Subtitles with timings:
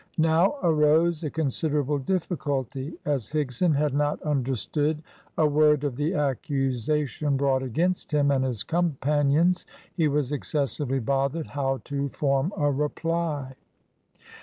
[0.17, 2.97] Now arose a considerable difficulty.
[3.05, 5.03] As Higson had not understood
[5.37, 11.45] a word of the accusation brought against him and his companions, he was excessively bothered
[11.45, 13.53] how to form a reply.